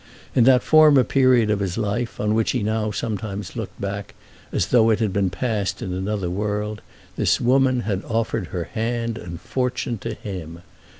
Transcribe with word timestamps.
In 0.33 0.45
that 0.45 0.63
former 0.63 1.03
period 1.03 1.51
of 1.51 1.59
his 1.59 1.77
life, 1.77 2.19
on 2.19 2.33
which 2.33 2.53
he 2.53 2.63
now 2.63 2.89
sometimes 2.89 3.55
looked 3.55 3.79
back 3.79 4.15
as 4.51 4.69
though 4.69 4.89
it 4.89 4.97
had 4.97 5.13
been 5.13 5.29
passed 5.29 5.79
in 5.83 5.93
another 5.93 6.27
world, 6.27 6.81
this 7.17 7.39
woman 7.39 7.81
had 7.81 8.03
offered 8.05 8.47
her 8.47 8.63
hand 8.63 9.19
and 9.19 9.39
fortune 9.39 9.99
to 9.99 10.15
him. 10.15 10.63